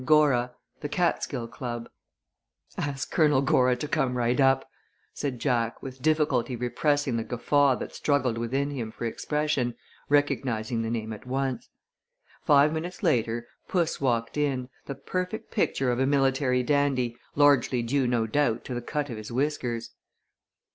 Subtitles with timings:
[0.03, 1.87] GORA THE CATSKILL CLUB
[2.75, 4.67] "Ask Colonel Gora to come right up,"
[5.13, 9.75] said Jack, with difficulty repressing the guffaw that struggled within him for expression,
[10.09, 11.69] recognizing the name at once.
[12.43, 18.07] Five minutes later puss walked in, the perfect picture of a military dandy, largely due
[18.07, 19.91] no doubt to the cut of his whiskers.